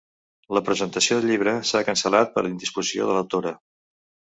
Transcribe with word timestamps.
La 0.57 0.61
presentació 0.69 1.17
del 1.19 1.27
llibre 1.33 1.53
s'ha 1.73 1.83
cancel·lat 1.91 2.35
per 2.39 2.47
indisposició 2.51 3.13
de 3.13 3.19
l'autora. 3.19 3.55